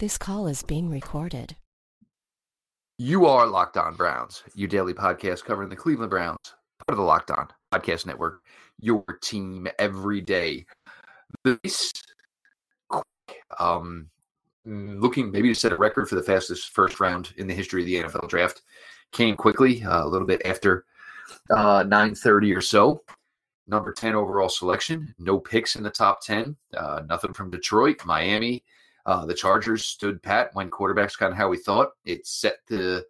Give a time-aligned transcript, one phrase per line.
[0.00, 1.56] This call is being recorded.
[2.96, 6.38] You are Locked On Browns, your daily podcast covering the Cleveland Browns,
[6.78, 8.40] part of the Locked On Podcast Network,
[8.78, 10.64] your team every day.
[11.44, 11.92] This,
[12.88, 13.04] quick,
[13.58, 14.08] um,
[14.64, 17.86] looking maybe to set a record for the fastest first round in the history of
[17.86, 18.62] the NFL draft,
[19.12, 20.86] came quickly, uh, a little bit after
[21.50, 23.02] uh, 9.30 or so.
[23.66, 28.64] Number 10 overall selection, no picks in the top 10, uh, nothing from Detroit, Miami,
[29.10, 31.88] uh, the Chargers stood pat when quarterbacks kind of how we thought.
[32.04, 33.04] It set the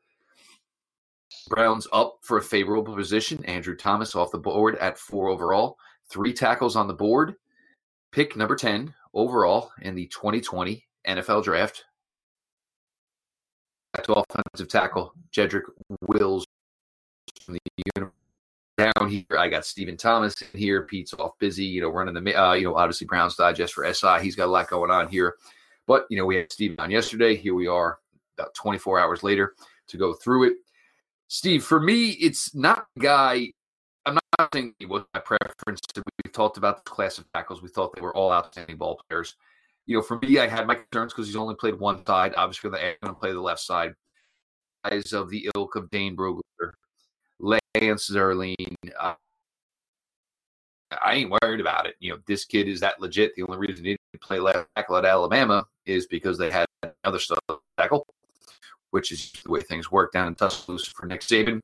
[1.48, 3.44] Browns up for a favorable position.
[3.44, 5.76] Andrew Thomas off the board at four overall,
[6.08, 7.34] three tackles on the board.
[8.12, 11.84] Pick number 10 overall in the 2020 NFL draft.
[14.02, 15.64] To offensive tackle, Jedrick
[16.06, 16.46] Wills
[17.44, 17.58] from
[17.96, 18.10] the
[18.78, 19.38] down here.
[19.38, 20.82] I got Stephen Thomas here.
[20.86, 24.22] Pete's off busy, you know, running the, uh, you know, obviously Browns Digest for SI.
[24.22, 25.34] He's got a lot going on here.
[25.90, 27.34] But, you know, we had Steve on yesterday.
[27.34, 27.98] Here we are
[28.38, 29.56] about 24 hours later
[29.88, 30.52] to go through it.
[31.26, 33.50] Steve, for me, it's not a guy.
[34.06, 35.80] I'm not saying it was my preference.
[35.96, 37.60] We've talked about the class of tackles.
[37.60, 39.34] We thought they were all outstanding ball players.
[39.86, 42.34] You know, for me, I had my concerns because he's only played one side.
[42.36, 43.92] Obviously, going to play the left side.
[44.84, 46.70] Guys of the ilk of Dane Brugler,
[47.40, 49.14] Lance Zierlein, uh,
[51.02, 51.96] I ain't worried about it.
[51.98, 53.34] You know, this kid is that legit.
[53.34, 56.66] The only reason he didn't play left tackle at Alabama is because they had
[57.04, 57.38] another stuff
[57.78, 58.06] tackle,
[58.90, 61.60] which is the way things work down in Tuscaloosa for Nick Saban.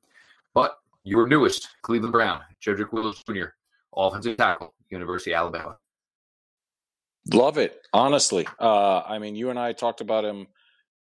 [0.55, 3.47] But your newest Cleveland Brown, Jedrick Wills Jr.,
[3.97, 5.78] offensive tackle, University of Alabama.
[7.32, 8.47] Love it, honestly.
[8.60, 10.47] Uh, I mean, you and I talked about him,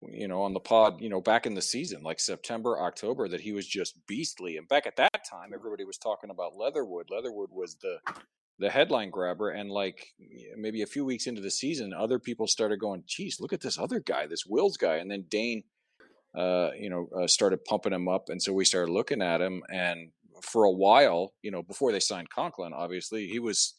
[0.02, 3.40] you know, on the pod, you know, back in the season, like September, October, that
[3.40, 4.58] he was just beastly.
[4.58, 7.10] And back at that time, everybody was talking about Leatherwood.
[7.10, 8.00] Leatherwood was the
[8.62, 10.14] the headline grabber and like
[10.56, 13.80] maybe a few weeks into the season other people started going geez look at this
[13.80, 15.64] other guy this wills guy and then dane
[16.36, 19.64] uh, you know uh, started pumping him up and so we started looking at him
[19.70, 23.74] and for a while you know before they signed conklin obviously he was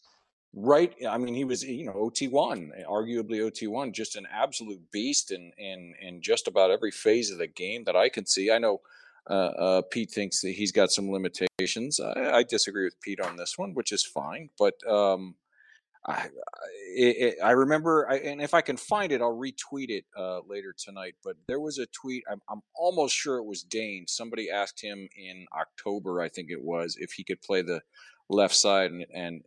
[0.52, 5.50] right i mean he was you know ot1 arguably ot1 just an absolute beast in
[5.56, 8.50] in in just about every phase of the game that i can see.
[8.50, 8.80] I know
[9.28, 12.00] uh, uh, Pete thinks that he's got some limitations.
[12.00, 14.50] I, I, disagree with Pete on this one, which is fine.
[14.58, 15.36] But um,
[16.04, 16.28] I,
[16.96, 20.74] it, I remember, I, and if I can find it, I'll retweet it uh, later
[20.76, 21.14] tonight.
[21.22, 22.24] But there was a tweet.
[22.30, 24.06] I'm, I'm, almost sure it was Dane.
[24.08, 27.80] Somebody asked him in October, I think it was, if he could play the
[28.28, 29.42] left side, and, and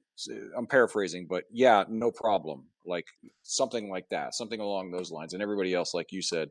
[0.58, 2.68] I'm paraphrasing, but yeah, no problem.
[2.85, 3.08] Like
[3.44, 5.34] something like that, something along those lines.
[5.34, 6.50] And everybody else, like you said,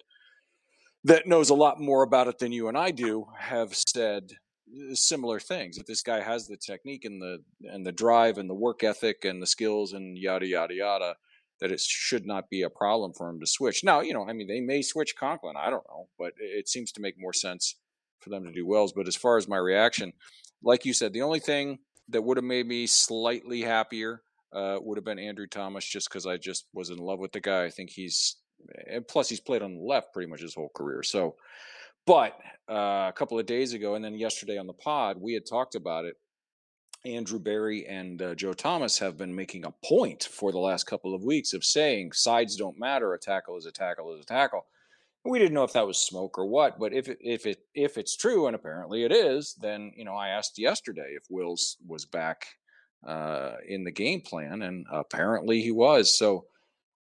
[1.05, 4.33] that knows a lot more about it than you and I do have said
[4.69, 8.49] uh, similar things that this guy has the technique and the and the drive and
[8.49, 11.17] the work ethic and the skills and yada yada yada
[11.61, 13.85] that it should not be a problem for him to switch.
[13.85, 15.57] Now, you know, I mean, they may switch Conklin.
[15.57, 17.77] I don't know, but it seems to make more sense
[18.21, 18.93] for them to do Wills.
[18.93, 20.13] But as far as my reaction,
[20.63, 21.79] like you said, the only thing
[22.09, 24.23] that would have made me slightly happier
[24.53, 27.41] uh, would have been Andrew Thomas, just because I just was in love with the
[27.41, 27.65] guy.
[27.65, 28.37] I think he's
[28.87, 31.03] and plus he's played on the left pretty much his whole career.
[31.03, 31.37] So,
[32.07, 32.39] but
[32.69, 35.75] uh, a couple of days ago, and then yesterday on the pod, we had talked
[35.75, 36.17] about it.
[37.07, 41.15] Andrew Berry and uh, Joe Thomas have been making a point for the last couple
[41.15, 43.13] of weeks of saying sides don't matter.
[43.13, 44.65] A tackle is a tackle is a tackle.
[45.25, 47.99] We didn't know if that was smoke or what, but if it, if it if
[47.99, 52.05] it's true, and apparently it is, then you know I asked yesterday if Wills was
[52.05, 52.47] back
[53.07, 56.17] uh, in the game plan, and apparently he was.
[56.17, 56.47] So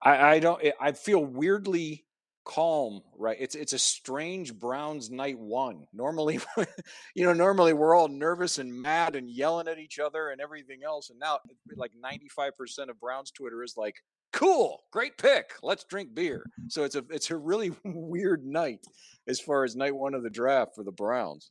[0.04, 0.62] I, I don't.
[0.80, 2.04] I feel weirdly
[2.44, 3.00] calm.
[3.16, 3.36] Right?
[3.40, 5.86] It's it's a strange Browns night one.
[5.92, 6.40] Normally,
[7.14, 10.80] you know, normally we're all nervous and mad and yelling at each other and everything
[10.84, 11.10] else.
[11.10, 11.38] And now,
[11.76, 13.96] like ninety five percent of Browns Twitter is like,
[14.32, 15.54] "Cool, great pick.
[15.62, 18.80] Let's drink beer." So it's a it's a really weird night
[19.26, 21.50] as far as night one of the draft for the Browns.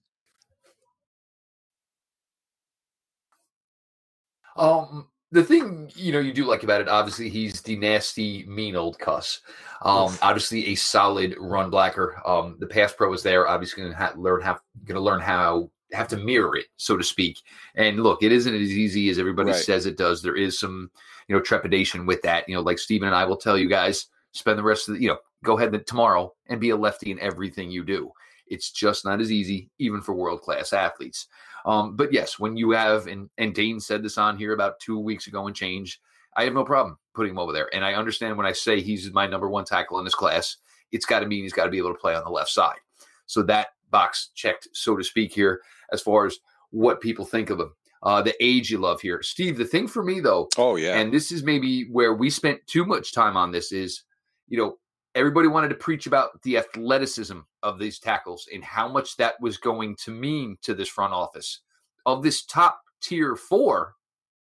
[4.56, 8.76] Um, the thing you know you do like about it, obviously he's the nasty, mean
[8.76, 9.42] old cuss.
[9.82, 12.22] Um, obviously a solid run blocker.
[12.26, 13.48] Um, the pass pro is there.
[13.48, 17.04] Obviously going to ha- learn how to learn how have to mirror it, so to
[17.04, 17.42] speak.
[17.76, 19.60] And look, it isn't as easy as everybody right.
[19.60, 20.22] says it does.
[20.22, 20.92] There is some
[21.28, 22.48] you know trepidation with that.
[22.48, 25.02] You know, like Stephen and I will tell you guys, spend the rest of the
[25.02, 28.12] you know go ahead tomorrow and be a lefty in everything you do.
[28.46, 31.28] It's just not as easy, even for world class athletes.
[31.66, 35.00] Um, but yes, when you have, and, and Dane said this on here about two
[35.00, 36.02] weeks ago and change,
[36.36, 37.74] I have no problem putting him over there.
[37.74, 40.58] And I understand when I say he's my number one tackle in this class,
[40.92, 42.78] it's got to mean he's got to be able to play on the left side.
[43.26, 45.62] So that box checked, so to speak, here
[45.92, 46.38] as far as
[46.72, 47.74] what people think of him.
[48.02, 49.22] Uh, the age you love here.
[49.22, 52.60] Steve, the thing for me though, oh yeah, and this is maybe where we spent
[52.68, 54.04] too much time on this is,
[54.50, 54.78] you know,
[55.16, 59.58] everybody wanted to preach about the athleticism of these tackles and how much that was
[59.58, 61.60] going to mean to this front office.
[62.06, 63.96] Of this top tier four,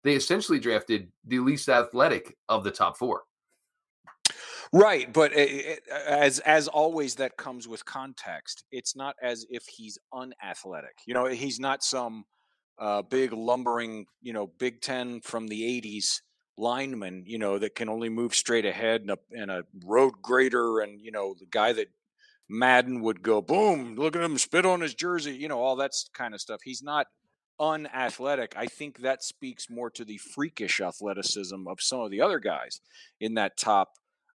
[0.02, 3.22] they essentially drafted the least athletic of the top four.
[4.72, 8.64] Right, but it, it, as as always, that comes with context.
[8.72, 10.99] It's not as if he's unathletic.
[11.06, 12.25] You know, he's not some
[12.78, 16.22] uh, big lumbering, you know, Big Ten from the '80s
[16.56, 20.80] lineman, you know, that can only move straight ahead and a, and a road grader,
[20.80, 21.88] and you know, the guy that
[22.48, 25.92] Madden would go boom, look at him spit on his jersey, you know, all that
[26.12, 26.60] kind of stuff.
[26.62, 27.06] He's not
[27.58, 28.54] unathletic.
[28.56, 32.80] I think that speaks more to the freakish athleticism of some of the other guys
[33.20, 33.92] in that top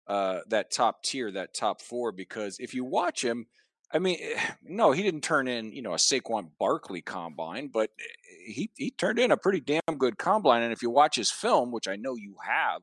[0.07, 3.45] uh, that top tier, that top four, because if you watch him,
[3.91, 7.89] I mean, eh, no, he didn't turn in, you know, a Saquon Barkley combine, but
[7.99, 10.63] eh, he he turned in a pretty damn good combine.
[10.63, 12.81] And if you watch his film, which I know you have,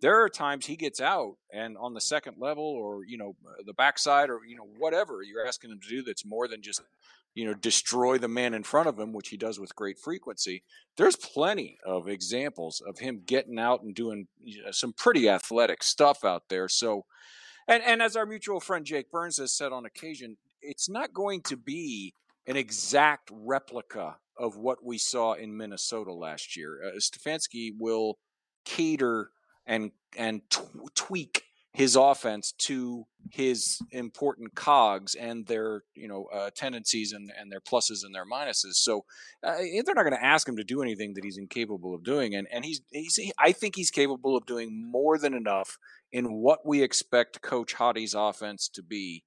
[0.00, 3.34] there are times he gets out and on the second level or you know
[3.64, 6.82] the backside or you know whatever you're asking him to do that's more than just
[7.36, 10.64] you know, destroy the man in front of him, which he does with great frequency.
[10.96, 16.24] There's plenty of examples of him getting out and doing know, some pretty athletic stuff
[16.24, 16.66] out there.
[16.66, 17.04] So,
[17.68, 21.42] and and as our mutual friend Jake Burns has said on occasion, it's not going
[21.42, 22.14] to be
[22.46, 26.80] an exact replica of what we saw in Minnesota last year.
[26.84, 28.18] Uh, Stefanski will
[28.64, 29.30] cater
[29.66, 30.42] and and
[30.94, 31.42] tweak
[31.76, 37.60] his offense to his important cogs and their you know uh, tendencies and, and their
[37.60, 38.76] pluses and their minuses.
[38.76, 39.04] So
[39.42, 42.34] uh, they're not going to ask him to do anything that he's incapable of doing,
[42.34, 45.78] and and he's he's I think he's capable of doing more than enough
[46.16, 49.22] in what we expect Coach Hottie's offense to be.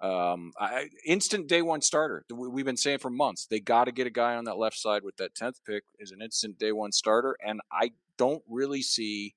[0.00, 2.24] Um, I, instant day one starter.
[2.30, 5.02] We've been saying for months they got to get a guy on that left side
[5.04, 9.34] with that tenth pick is an instant day one starter, and I don't really see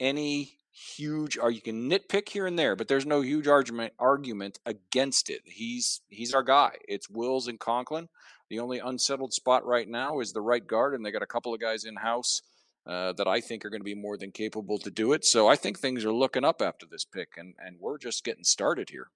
[0.00, 4.58] any huge or you can nitpick here and there but there's no huge argument argument
[4.66, 8.08] against it he's he's our guy it's wills and conklin
[8.50, 11.54] the only unsettled spot right now is the right guard and they got a couple
[11.54, 12.42] of guys in house
[12.86, 15.48] uh, that i think are going to be more than capable to do it so
[15.48, 18.90] i think things are looking up after this pick and and we're just getting started
[18.90, 19.08] here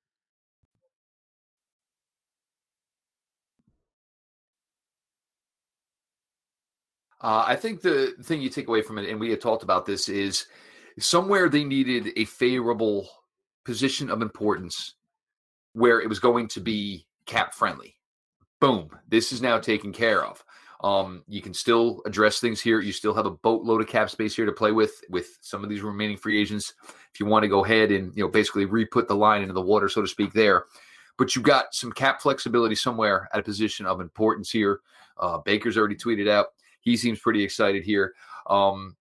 [7.21, 9.87] Uh, I think the thing you take away from it, and we had talked about
[9.87, 10.47] this, is
[10.99, 13.09] somewhere they needed a favorable
[13.65, 14.95] position of importance
[15.73, 17.97] where it was going to be cap friendly.
[18.61, 20.45] Boom, this is now taken care of.
[20.81, 22.81] Um, you can still address things here.
[22.81, 25.71] You still have a boatload of cap space here to play with with some of
[25.71, 26.75] these remaining free agents.
[27.13, 29.63] If you want to go ahead and you know basically re-put the line into the
[29.63, 30.67] water, so to speak, there.
[31.17, 34.81] But you've got some cap flexibility somewhere at a position of importance here.
[35.19, 36.49] Uh, Baker's already tweeted out
[36.81, 38.15] he seems pretty excited here.
[38.49, 38.97] Um,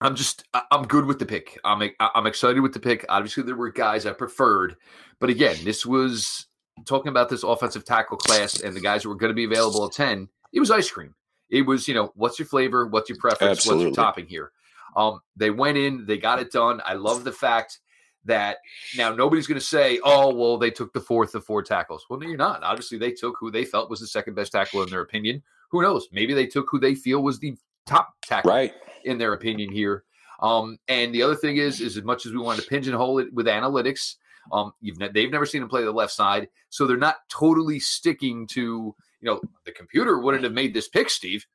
[0.00, 1.58] I'm just I'm good with the pick.
[1.64, 3.06] I'm I'm excited with the pick.
[3.08, 4.76] Obviously, there were guys I preferred,
[5.20, 6.46] but again, this was
[6.86, 9.84] talking about this offensive tackle class and the guys that were going to be available
[9.84, 10.28] at ten.
[10.52, 11.14] It was ice cream.
[11.50, 13.86] It was you know what's your flavor, what's your preference, Absolutely.
[13.86, 14.52] what's your topping here.
[14.96, 16.80] Um, they went in, they got it done.
[16.84, 17.80] I love the fact
[18.26, 18.58] that
[18.96, 22.18] now nobody's going to say, "Oh, well, they took the fourth of four tackles." Well,
[22.18, 22.62] no, you're not.
[22.62, 25.42] Obviously, they took who they felt was the second best tackle in their opinion.
[25.70, 26.08] Who knows?
[26.12, 27.56] Maybe they took who they feel was the
[27.86, 28.50] top tackle.
[28.50, 28.72] Right
[29.04, 30.04] in their opinion here.
[30.40, 33.32] Um, and the other thing is, is as much as we want to pigeonhole it
[33.32, 34.16] with analytics,
[34.52, 37.78] um, you've ne- they've never seen him play the left side, so they're not totally
[37.80, 38.60] sticking to
[39.20, 41.46] you know the computer wouldn't have made this pick, Steve.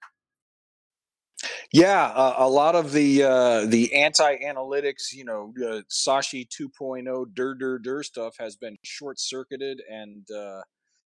[1.72, 7.54] Yeah, uh, a lot of the uh, the anti-analytics, you know, uh, Sashi 2.0 dir
[7.54, 10.62] dir dir stuff has been short circuited and uh,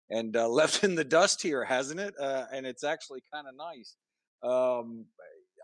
[0.08, 2.14] and uh, left in the dust here, hasn't it?
[2.18, 3.96] Uh, and it's actually kind of nice.
[4.42, 5.06] Um,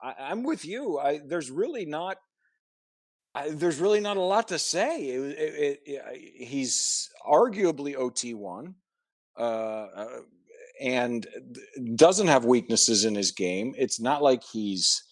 [0.02, 0.99] I, am with you.
[0.99, 2.19] I, there's really not.
[3.38, 5.02] I, there's really not a lot to say.
[5.07, 8.75] It, it, it, he's arguably OT one,
[9.38, 10.21] uh, uh,
[10.80, 11.26] and
[11.95, 13.75] doesn't have weaknesses in his game.
[13.76, 15.02] It's not like he's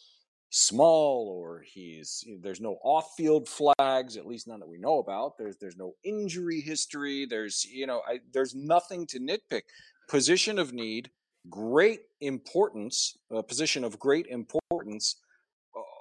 [0.51, 5.57] small or he's there's no off-field flags at least none that we know about there's
[5.57, 9.63] there's no injury history there's you know I, there's nothing to nitpick
[10.09, 11.11] position of need
[11.51, 15.17] great importance, a position of great importance,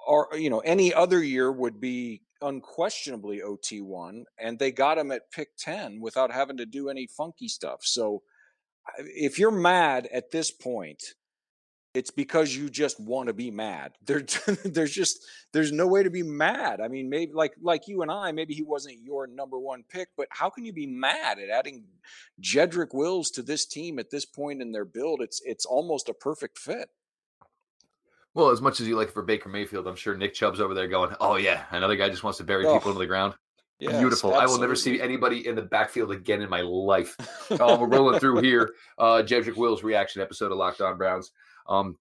[0.06, 5.10] or uh, you know, any other year would be unquestionably OT1, and they got him
[5.10, 7.80] at pick 10 without having to do any funky stuff.
[7.82, 8.22] So
[8.98, 11.02] if you're mad at this point,
[11.96, 13.92] it's because you just want to be mad.
[14.06, 14.20] There,
[14.64, 16.80] there's just there's no way to be mad.
[16.80, 20.08] I mean, maybe like like you and I, maybe he wasn't your number one pick,
[20.16, 21.84] but how can you be mad at adding
[22.40, 25.22] Jedrick Wills to this team at this point in their build?
[25.22, 26.90] It's it's almost a perfect fit.
[28.36, 30.88] Well, as much as you like for Baker Mayfield, I'm sure Nick Chubb's over there
[30.88, 32.74] going, "Oh yeah, another guy just wants to bury oh.
[32.74, 33.32] people into the ground."
[33.78, 34.34] Yes, Beautiful.
[34.34, 37.16] I will never see anybody in the backfield again in my life.
[37.50, 38.74] Uh, we're rolling through here.
[38.98, 41.32] Uh, Jedrick Wills reaction episode of Locked On Browns.
[41.66, 41.96] Um,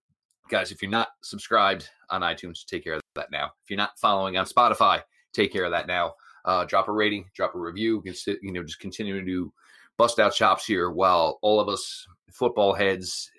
[0.50, 3.52] guys, if you're not subscribed on iTunes, take care of that now.
[3.64, 6.16] If you're not following on Spotify, take care of that now.
[6.44, 8.04] Uh, drop a rating, drop a review.
[8.06, 9.54] You know, just continuing to
[9.98, 13.32] bust out chops here while all of us football heads,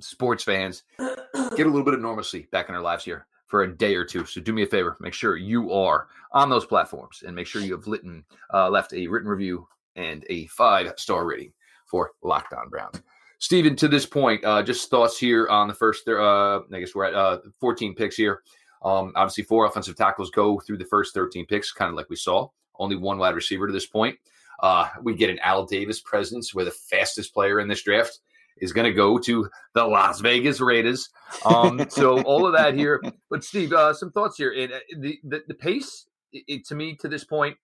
[0.00, 3.76] sports fans, get a little bit of normalcy back in our lives here for a
[3.76, 4.24] day or two.
[4.24, 7.60] So do me a favor, make sure you are on those platforms and make sure
[7.60, 9.66] you have written, uh, left a written review
[9.96, 11.52] and a five star rating
[11.86, 13.02] for Locked On Browns.
[13.40, 17.06] Steven, to this point, uh, just thoughts here on the first, uh, I guess we're
[17.06, 18.42] at uh, 14 picks here.
[18.82, 22.16] Um, obviously, four offensive tackles go through the first 13 picks, kind of like we
[22.16, 22.48] saw.
[22.78, 24.18] Only one wide receiver to this point.
[24.62, 28.20] Uh, we get an Al Davis presence where the fastest player in this draft
[28.60, 31.08] is going to go to the Las Vegas Raiders.
[31.44, 33.00] Um, so all of that here.
[33.30, 34.52] But Steve, uh, some thoughts here.
[34.56, 37.56] And uh, the, the the pace, it, it- to me, to this point,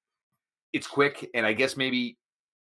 [0.72, 2.16] it's quick, and I guess maybe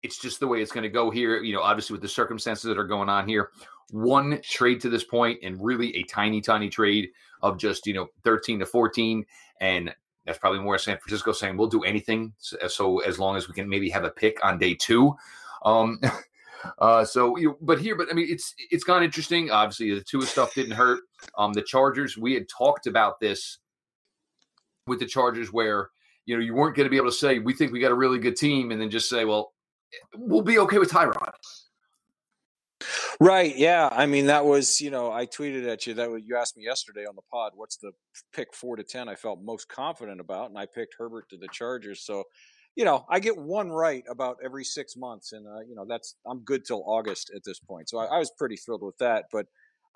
[0.02, 1.42] it's just the way it's going to go here.
[1.42, 3.50] You know, obviously with the circumstances that are going on here,
[3.90, 7.10] one trade to this point, and really a tiny, tiny trade
[7.42, 9.24] of just you know thirteen to fourteen,
[9.60, 9.94] and
[10.26, 12.32] that's probably more San Francisco saying we'll do anything.
[12.38, 15.16] So, so as long as we can maybe have a pick on day two.
[15.64, 16.00] Um,
[16.78, 19.50] uh, so, you but here, but I mean, it's it's gone interesting.
[19.50, 21.00] Obviously, the Tua stuff didn't hurt.
[21.36, 23.58] Um, the Chargers, we had talked about this
[24.86, 25.90] with the Chargers, where
[26.26, 27.96] you know you weren't going to be able to say we think we got a
[27.96, 29.52] really good team, and then just say, well,
[30.16, 31.32] we'll be okay with Tyrod.
[33.20, 33.56] Right.
[33.56, 33.88] Yeah.
[33.90, 36.64] I mean, that was, you know, I tweeted at you that was, you asked me
[36.64, 37.90] yesterday on the pod, what's the
[38.32, 40.50] pick four to 10 I felt most confident about?
[40.50, 42.04] And I picked Herbert to the Chargers.
[42.04, 42.22] So,
[42.78, 45.32] you know, I get one right about every six months.
[45.32, 47.88] And, uh, you know, that's, I'm good till August at this point.
[47.88, 49.24] So I, I was pretty thrilled with that.
[49.32, 49.46] But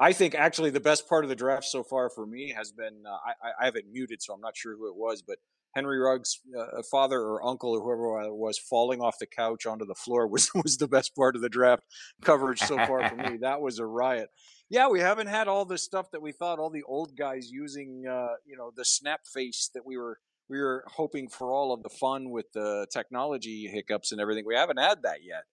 [0.00, 3.04] I think actually the best part of the draft so far for me has been,
[3.06, 5.36] uh, I, I have it muted, so I'm not sure who it was, but
[5.76, 9.86] Henry Ruggs' uh, father or uncle or whoever it was falling off the couch onto
[9.86, 11.84] the floor was, was the best part of the draft
[12.24, 13.36] coverage so far for me.
[13.42, 14.30] That was a riot.
[14.70, 18.06] Yeah, we haven't had all this stuff that we thought all the old guys using,
[18.10, 20.18] uh, you know, the snap face that we were
[20.48, 24.44] we were hoping for all of the fun with the technology hiccups and everything.
[24.46, 25.44] We haven't had that yet,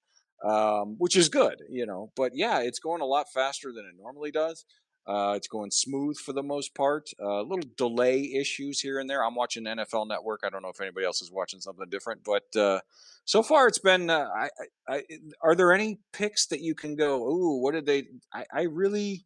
[0.50, 2.12] um, which is good, you know.
[2.16, 4.66] But yeah, it's going a lot faster than it normally does.
[5.08, 7.10] Uh, it's going smooth for the most part.
[7.20, 9.24] A uh, little delay issues here and there.
[9.24, 10.42] I'm watching NFL Network.
[10.44, 12.82] I don't know if anybody else is watching something different, but uh,
[13.26, 14.10] so far it's been.
[14.10, 14.50] Uh, I,
[14.88, 15.04] I,
[15.42, 17.28] are there any picks that you can go?
[17.28, 18.04] Ooh, what did they?
[18.34, 19.26] I, I really.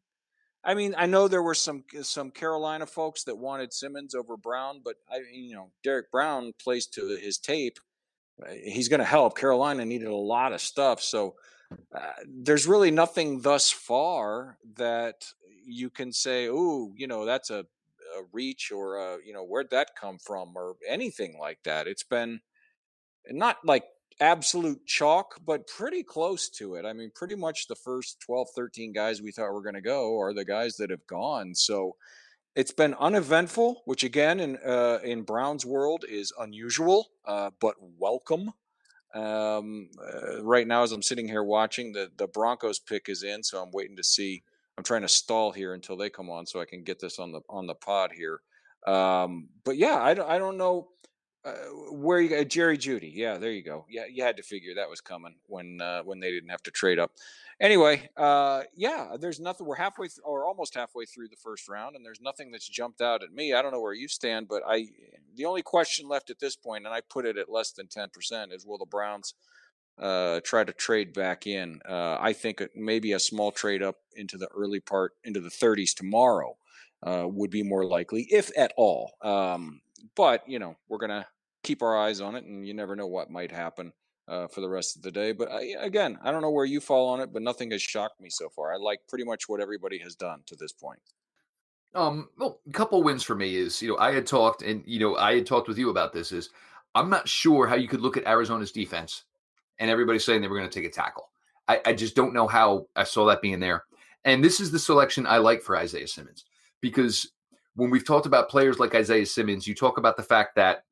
[0.63, 4.81] I mean, I know there were some some Carolina folks that wanted Simmons over Brown,
[4.83, 7.79] but I, you know, Derrick Brown plays to his tape.
[8.41, 9.37] Uh, He's going to help.
[9.37, 11.35] Carolina needed a lot of stuff, so
[11.93, 15.25] uh, there's really nothing thus far that
[15.65, 17.65] you can say, "Oh, you know, that's a,
[18.17, 21.87] a reach," or you know, where'd that come from, or anything like that.
[21.87, 22.39] It's been
[23.29, 23.83] not like
[24.19, 26.85] absolute chalk, but pretty close to it.
[26.85, 30.19] I mean, pretty much the first 12, 13 guys we thought were going to go
[30.19, 31.55] are the guys that have gone.
[31.55, 31.95] So
[32.55, 38.51] it's been uneventful, which again in uh, in Brown's world is unusual, uh, but welcome.
[39.13, 43.43] Um, uh, right now, as I'm sitting here watching, the the Broncos pick is in,
[43.43, 44.43] so I'm waiting to see.
[44.77, 47.31] I'm trying to stall here until they come on, so I can get this on
[47.31, 48.41] the on the pod here.
[48.85, 50.89] Um, but yeah, I I don't know
[51.45, 51.51] uh,
[51.91, 53.11] where you got Jerry Jeudy.
[53.13, 53.85] Yeah, there you go.
[53.89, 56.71] Yeah, you had to figure that was coming when uh, when they didn't have to
[56.71, 57.11] trade up.
[57.59, 59.67] Anyway, uh, yeah, there's nothing.
[59.67, 63.01] We're halfway th- or almost halfway through the first round, and there's nothing that's jumped
[63.01, 63.53] out at me.
[63.53, 64.87] I don't know where you stand, but I
[65.35, 68.09] the only question left at this point, and I put it at less than ten
[68.09, 69.33] percent, is will the Browns
[69.99, 71.79] uh, try to trade back in?
[71.87, 75.93] Uh, I think maybe a small trade up into the early part into the 30s
[75.93, 76.57] tomorrow
[77.03, 79.13] uh, would be more likely, if at all.
[79.21, 79.81] Um,
[80.15, 81.27] but you know, we're gonna
[81.63, 83.93] keep our eyes on it, and you never know what might happen
[84.27, 85.31] uh, for the rest of the day.
[85.31, 88.21] But I, again, I don't know where you fall on it, but nothing has shocked
[88.21, 88.73] me so far.
[88.73, 90.99] I like pretty much what everybody has done to this point.
[91.95, 94.99] Um, well, a couple wins for me is you know I had talked and you
[94.99, 96.49] know I had talked with you about this is
[96.95, 99.25] I'm not sure how you could look at Arizona's defense
[99.79, 101.29] and everybody's saying they were going to take a tackle.
[101.67, 103.85] I, I just don't know how I saw that being there.
[104.25, 106.45] And this is the selection I like for Isaiah Simmons
[106.81, 107.31] because
[107.75, 110.85] when we've talked about players like Isaiah Simmons, you talk about the fact that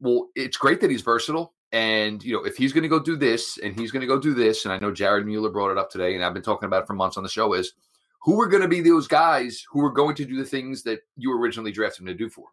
[0.00, 1.54] well, it's great that he's versatile.
[1.72, 4.18] And you know, if he's going to go do this and he's going to go
[4.18, 6.66] do this, and I know Jared Mueller brought it up today, and I've been talking
[6.66, 7.72] about it for months on the show, is
[8.22, 11.00] who are going to be those guys who are going to do the things that
[11.16, 12.46] you originally drafted him to do for.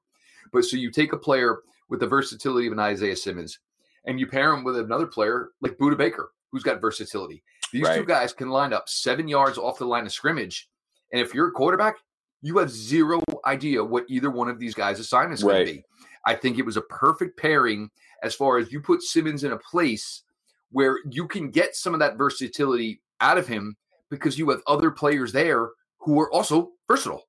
[0.51, 3.59] But so you take a player with the versatility of an Isaiah Simmons,
[4.05, 7.43] and you pair him with another player like Budda Baker, who's got versatility.
[7.71, 10.67] These two guys can line up seven yards off the line of scrimmage,
[11.11, 11.97] and if you're a quarterback,
[12.41, 15.83] you have zero idea what either one of these guys' assignments going to be.
[16.25, 17.89] I think it was a perfect pairing
[18.23, 20.23] as far as you put Simmons in a place
[20.71, 23.75] where you can get some of that versatility out of him
[24.09, 27.23] because you have other players there who are also versatile.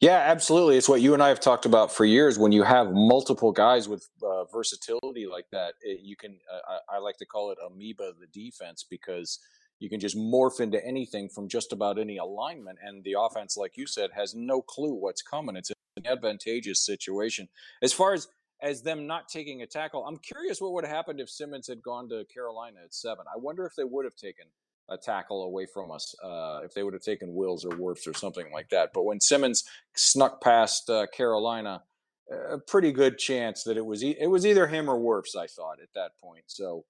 [0.00, 0.78] Yeah, absolutely.
[0.78, 2.38] It's what you and I have talked about for years.
[2.38, 6.38] When you have multiple guys with uh, versatility like that, it, you can.
[6.50, 9.40] Uh, I, I, like to call it amoeba the defense because
[9.78, 13.76] you can just morph into anything from just about any alignment, and the offense, like
[13.76, 15.54] you said, has no clue what's coming.
[15.54, 15.70] It's
[16.04, 17.48] an advantageous situation
[17.82, 18.28] as far as
[18.62, 20.04] as them not taking a tackle.
[20.06, 23.24] I'm curious what would have happened if Simmons had gone to Carolina at seven.
[23.32, 24.44] I wonder if they would have taken
[24.90, 28.12] a tackle away from us uh, if they would have taken Wills or Wirfs or
[28.12, 28.90] something like that.
[28.92, 29.64] But when Simmons
[29.94, 31.82] snuck past uh, Carolina,
[32.30, 35.36] a pretty good chance that it was e- it was either him or Wirfs.
[35.36, 36.44] I thought at that point.
[36.46, 36.84] So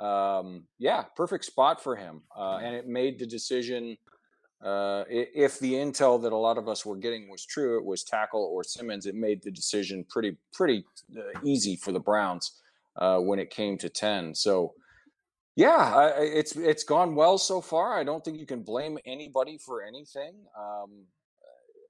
[0.00, 3.96] um, yeah, perfect spot for him, uh, and it made the decision.
[4.62, 8.02] Uh, if the intel that a lot of us were getting was true, it was
[8.02, 9.06] tackle or Simmons.
[9.06, 10.84] It made the decision pretty pretty
[11.16, 12.62] uh, easy for the Browns
[12.96, 14.34] uh, when it came to ten.
[14.34, 14.72] So
[15.56, 17.98] yeah, I, it's it's gone well so far.
[17.98, 20.34] I don't think you can blame anybody for anything.
[20.58, 21.04] Um,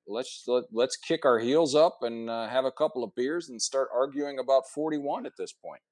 [0.09, 3.15] let's let, us let us kick our heels up and uh, have a couple of
[3.15, 5.83] beers and start arguing about 41 at this point.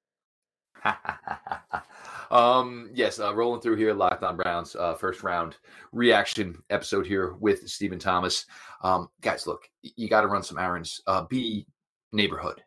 [2.30, 5.56] um, yes, uh, rolling through here, Locked On Browns, uh, first round
[5.92, 8.46] reaction episode here with Stephen Thomas.
[8.82, 11.02] Um, guys, look, you got to run some errands.
[11.06, 11.66] Uh, be
[12.12, 12.62] neighborhood,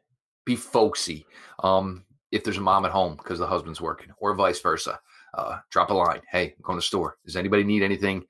[0.45, 1.25] be folksy.
[1.63, 4.99] Um, if there's a mom at home because the husband's working, or vice versa.
[5.33, 6.21] Uh, drop a line.
[6.31, 7.17] Hey, I'm going to store.
[7.25, 8.23] Does anybody need anything?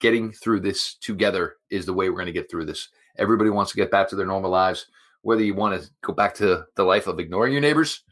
[0.00, 2.88] Getting through this together is the way we're going to get through this.
[3.18, 4.86] Everybody wants to get back to their normal lives,
[5.22, 8.02] whether you want to go back to the life of ignoring your neighbors.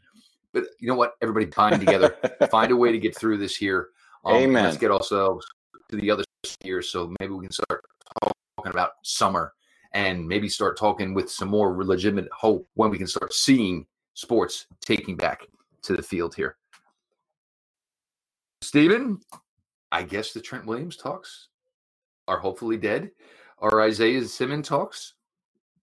[0.53, 1.13] But you know what?
[1.21, 2.17] Everybody bind together,
[2.51, 3.89] find a way to get through this here.
[4.25, 4.65] Um, Amen.
[4.65, 5.45] Let's get ourselves
[5.89, 6.23] to the other
[6.63, 7.83] year, so maybe we can start
[8.23, 9.53] talking about summer
[9.93, 14.67] and maybe start talking with some more legitimate hope when we can start seeing sports
[14.81, 15.47] taking back
[15.83, 16.57] to the field here.
[18.61, 19.19] Stephen,
[19.91, 21.49] I guess the Trent Williams talks
[22.27, 23.11] are hopefully dead.
[23.59, 25.13] Our Isaiah Simmons talks,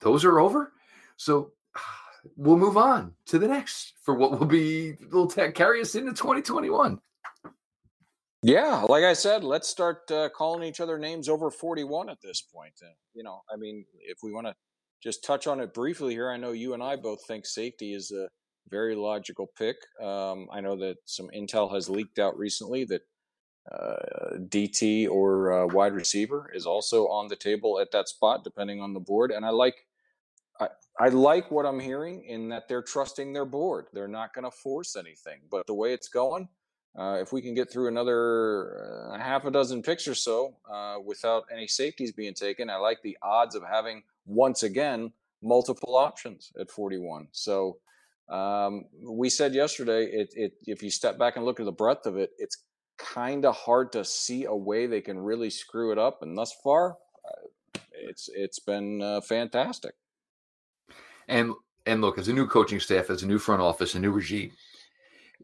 [0.01, 0.73] those are over.
[1.17, 1.53] So
[2.37, 7.01] we'll move on to the next for what will be will carry us into 2021.
[8.43, 12.41] Yeah, like I said, let's start uh, calling each other names over 41 at this
[12.41, 12.75] point.
[12.81, 14.55] Uh, you know, I mean, if we want to
[15.03, 16.31] just touch on it briefly here.
[16.31, 18.29] I know you and I both think safety is a
[18.69, 19.77] very logical pick.
[20.01, 23.03] Um, I know that some intel has leaked out recently that
[23.71, 28.81] uh, DT or uh, wide receiver is also on the table at that spot, depending
[28.81, 29.31] on the board.
[29.31, 29.87] And I like,
[31.01, 33.87] I, like what I'm hearing in that they're trusting their board.
[33.93, 35.41] They're not going to force anything.
[35.51, 36.49] But the way it's going,
[36.99, 40.97] uh, if we can get through another uh, half a dozen picks or so uh,
[41.05, 46.53] without any safeties being taken, I like the odds of having once again multiple options
[46.59, 47.29] at 41.
[47.33, 47.79] So
[48.29, 52.07] um, we said yesterday, it, it, if you step back and look at the breadth
[52.07, 52.59] of it, it's
[52.99, 56.23] kind of hard to see a way they can really screw it up.
[56.23, 59.95] And thus far, uh, it's it's been uh, fantastic.
[61.29, 61.53] And
[61.87, 64.53] and look, as a new coaching staff, as a new front office, a new regime,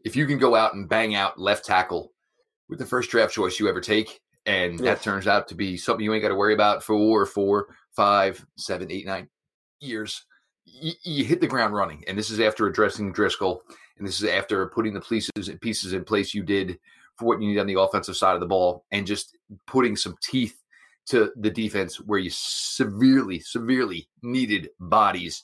[0.03, 2.11] if you can go out and bang out left tackle
[2.69, 6.03] with the first draft choice you ever take, and that turns out to be something
[6.03, 9.27] you ain't got to worry about for four, five, seven, eight, nine
[9.79, 10.25] years,
[10.65, 12.03] you, you, hit the ground running.
[12.07, 13.63] And this is after addressing Driscoll,
[13.97, 16.77] and this is after putting the pieces pieces in place you did
[17.17, 20.15] for what you need on the offensive side of the ball, and just putting some
[20.21, 20.61] teeth
[21.07, 25.43] to the defense where you severely, severely needed bodies.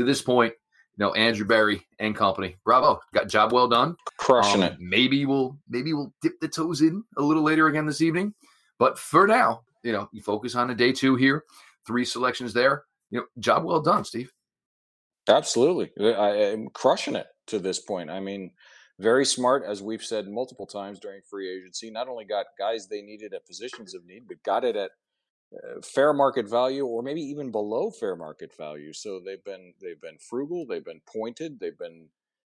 [0.00, 0.54] To this point,
[0.96, 2.56] you know Andrew Berry and company.
[2.64, 4.76] Bravo, got job well done, crushing um, it.
[4.80, 8.32] Maybe we'll maybe we'll dip the toes in a little later again this evening,
[8.78, 11.44] but for now, you know, you focus on a day two here,
[11.86, 12.84] three selections there.
[13.10, 14.32] You know, job well done, Steve.
[15.28, 18.08] Absolutely, I am crushing it to this point.
[18.08, 18.52] I mean,
[18.98, 21.90] very smart, as we've said multiple times during free agency.
[21.90, 24.92] Not only got guys they needed at positions of need, but got it at
[25.82, 28.92] fair market value or maybe even below fair market value.
[28.92, 32.06] So they've been they've been frugal, they've been pointed, they've been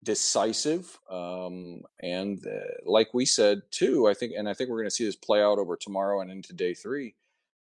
[0.03, 4.91] decisive, um, and uh, like we said too, I think, and I think we're going
[4.91, 7.15] to see this play out over tomorrow and into day three.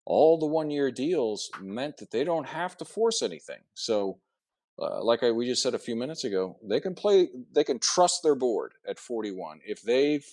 [0.05, 3.61] All the one year deals meant that they don't have to force anything.
[3.75, 4.19] So.
[4.81, 7.79] Uh, like I, we just said a few minutes ago, they can play, they can
[7.79, 9.61] trust their board at 41.
[9.67, 10.27] If they've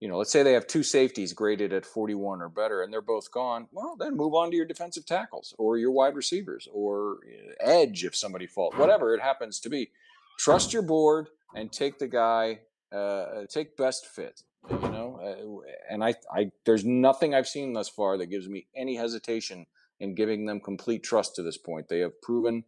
[0.00, 3.00] you know, let's say they have two safeties graded at 41 or better and they're
[3.00, 7.18] both gone, well, then move on to your defensive tackles or your wide receivers or
[7.26, 9.90] uh, edge if somebody falls, whatever it happens to be.
[10.38, 12.60] Trust your board and take the guy,
[12.92, 15.18] uh, take best fit, you know.
[15.20, 19.66] Uh, and I, I, there's nothing I've seen thus far that gives me any hesitation
[19.98, 21.88] in giving them complete trust to this point.
[21.88, 22.64] They have proven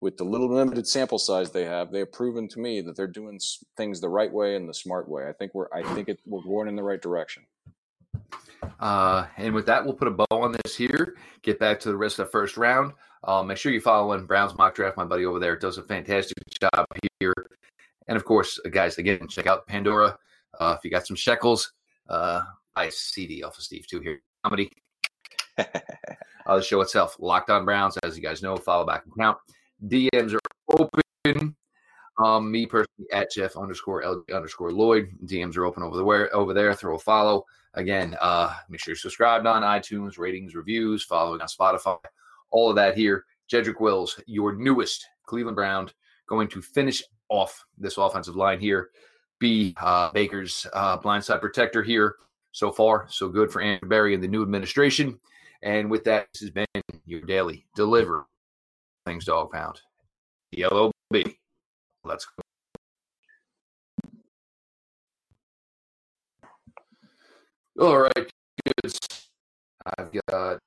[0.00, 3.06] with the little limited sample size they have, they have proven to me that they're
[3.06, 3.40] doing
[3.76, 5.28] things the right way and the smart way.
[5.28, 7.44] I think we're I think it, we're going in the right direction.
[8.80, 11.16] Uh, and with that, we'll put a bow on this here.
[11.42, 12.92] Get back to the rest of the first round.
[13.24, 14.96] Uh, make sure you follow in Browns mock draft.
[14.96, 16.86] My buddy over there does a fantastic job
[17.18, 17.34] here.
[18.06, 20.16] And of course, uh, guys, again, check out Pandora.
[20.58, 21.72] Uh, if you got some shekels,
[22.08, 22.40] uh,
[22.76, 24.20] a CD off of Steve too here.
[24.44, 24.70] Comedy.
[25.58, 25.64] uh,
[26.46, 29.38] the show itself, Locked On Browns, as you guys know, follow back and count.
[29.86, 31.54] DMs are open.
[32.18, 35.10] Um, me personally at Jeff underscore L underscore Lloyd.
[35.24, 36.74] DMs are open over the where over there.
[36.74, 37.44] Throw a follow.
[37.74, 41.98] Again, uh, make sure you're subscribed on iTunes, ratings, reviews, following on Spotify,
[42.50, 43.24] all of that here.
[43.50, 45.90] Jedrick Wills, your newest Cleveland Brown,
[46.26, 48.90] going to finish off this offensive line here.
[49.38, 52.16] Be uh, Baker's uh, blindside protector here.
[52.52, 55.20] So far, so good for Andrew Berry and the new administration.
[55.62, 56.66] And with that, this has been
[57.06, 58.26] your daily deliver
[59.08, 59.80] things dog pound.
[60.52, 61.38] Yellow B.
[62.04, 62.42] Let's go.
[67.80, 68.30] All right,
[68.82, 68.92] good.
[69.98, 70.58] I've got